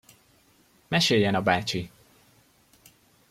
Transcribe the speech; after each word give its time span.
Meséljen 0.87 1.35
a 1.35 1.41
bácsi! 1.41 1.91